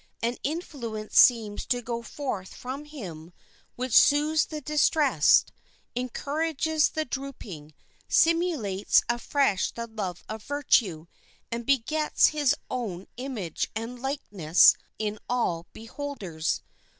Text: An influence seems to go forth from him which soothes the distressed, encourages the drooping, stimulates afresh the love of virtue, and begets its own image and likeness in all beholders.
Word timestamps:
An 0.23 0.37
influence 0.41 1.19
seems 1.19 1.63
to 1.67 1.79
go 1.79 2.01
forth 2.01 2.55
from 2.55 2.85
him 2.85 3.31
which 3.75 3.93
soothes 3.95 4.47
the 4.47 4.59
distressed, 4.59 5.51
encourages 5.93 6.89
the 6.89 7.05
drooping, 7.05 7.75
stimulates 8.09 9.03
afresh 9.07 9.71
the 9.71 9.85
love 9.85 10.23
of 10.27 10.41
virtue, 10.41 11.05
and 11.51 11.67
begets 11.67 12.33
its 12.33 12.55
own 12.67 13.05
image 13.17 13.69
and 13.75 14.01
likeness 14.01 14.73
in 14.97 15.19
all 15.29 15.67
beholders. 15.71 16.63